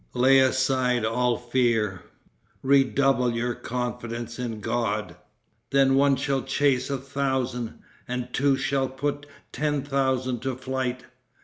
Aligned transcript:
Lay 0.15 0.39
aside 0.39 1.05
all 1.05 1.37
fear. 1.37 2.01
Redouble 2.63 3.33
your 3.35 3.53
confidence 3.53 4.39
in 4.39 4.59
God. 4.59 5.15
Then 5.69 5.93
one 5.93 6.15
shall 6.15 6.41
chase 6.41 6.89
a 6.89 6.97
thousand, 6.97 7.77
and 8.07 8.33
two 8.33 8.57
shall 8.57 8.89
put 8.89 9.27
ten 9.51 9.83
thousand 9.83 10.39
to 10.41 10.55
flight. 10.55 11.03